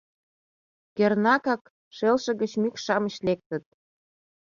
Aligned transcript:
Кернакак, 0.95 1.63
шелше 1.97 2.31
гыч 2.41 2.51
мӱкш-шамыч 2.61 3.15
лектыт. 3.25 3.63